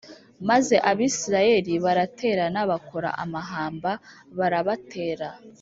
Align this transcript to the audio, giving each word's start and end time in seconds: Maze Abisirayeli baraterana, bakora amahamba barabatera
Maze 0.49 0.75
Abisirayeli 0.91 1.73
baraterana, 1.85 2.59
bakora 2.71 3.09
amahamba 3.23 3.91
barabatera 4.37 5.27